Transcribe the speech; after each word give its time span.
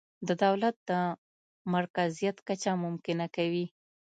د 0.27 0.29
دولت 0.43 0.75
د 0.89 0.91
مرکزیت 1.73 2.37
کچه 2.47 2.71
ممکنه 2.83 3.25
کوي. 3.35 3.65